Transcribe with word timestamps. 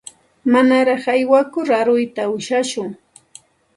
Manaraq 0.51 1.03
aywakur 1.13 1.67
aruyta 1.79 2.23
ushashun. 2.35 2.89